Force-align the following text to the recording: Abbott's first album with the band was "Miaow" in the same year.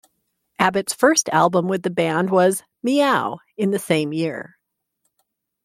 Abbott's 0.57 0.95
first 0.95 1.29
album 1.29 1.67
with 1.67 1.83
the 1.83 1.91
band 1.91 2.31
was 2.31 2.63
"Miaow" 2.83 3.37
in 3.55 3.69
the 3.69 3.77
same 3.77 4.11
year. 4.13 4.57